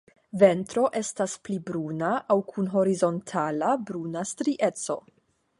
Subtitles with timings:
[0.43, 5.01] Ventro estas pli bruna aŭ kun horizontala bruna strieco.